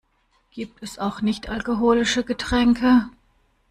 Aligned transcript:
Gibt 0.49 0.81
es 0.81 0.97
auch 0.97 1.21
nicht-alkoholische 1.21 2.23
Getränke? 2.23 3.07